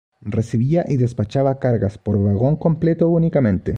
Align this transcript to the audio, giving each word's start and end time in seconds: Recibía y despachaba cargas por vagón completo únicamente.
Recibía 0.25 0.83
y 0.87 0.97
despachaba 0.97 1.59
cargas 1.59 1.99
por 1.99 2.17
vagón 2.17 2.55
completo 2.55 3.07
únicamente. 3.07 3.69